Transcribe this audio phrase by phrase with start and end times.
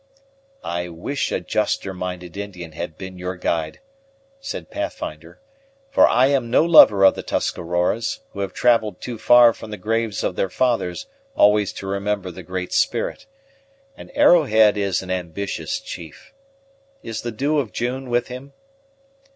[0.63, 3.79] "I wish a juster minded Indian had been your guide,"
[4.39, 5.39] said Pathfinder;
[5.91, 9.77] "for I am no lover of the Tuscaroras, who have travelled too far from the
[9.77, 13.27] graves of their fathers always to remember the Great Spirit;
[13.95, 16.33] and Arrowhead is an ambitious chief.
[17.03, 18.53] Is the Dew of June with him?"